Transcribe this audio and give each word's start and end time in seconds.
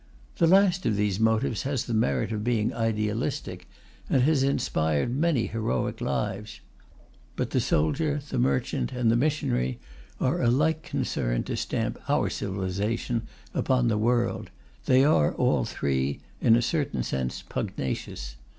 The 0.37 0.47
last 0.47 0.87
of 0.87 0.95
these 0.95 1.19
motives 1.19 1.61
has 1.61 1.85
the 1.85 1.93
merit 1.93 2.31
of 2.31 2.43
being 2.43 2.73
idealistic, 2.73 3.69
and 4.09 4.23
has 4.23 4.41
inspired 4.41 5.15
many 5.15 5.45
heroic 5.45 6.01
lives. 6.01 6.59
But 7.35 7.51
the 7.51 7.59
soldier, 7.61 8.19
the 8.31 8.39
merchant, 8.39 8.91
and 8.93 9.11
the 9.11 9.15
missionary 9.15 9.79
are 10.19 10.41
alike 10.41 10.81
concerned 10.81 11.45
to 11.45 11.55
stamp 11.55 11.99
our 12.09 12.31
civilization 12.31 13.27
upon 13.53 13.89
the 13.89 13.97
world; 13.99 14.49
they 14.87 15.05
are 15.05 15.35
all 15.35 15.65
three, 15.65 16.19
in 16.41 16.55
a 16.55 16.63
certain 16.63 17.03
sense, 17.03 17.43
pugnacious. 17.43 18.37